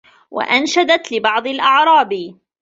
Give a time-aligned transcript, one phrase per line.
[0.31, 2.35] وَأَنْشَدْت لِبَعْضِ الْأَعْرَابِ